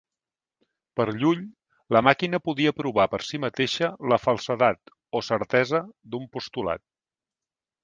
[0.99, 1.43] Per Llull,
[1.95, 5.85] la màquina podia provar per si mateixa la falsedat o certesa
[6.15, 6.87] d'un postulat.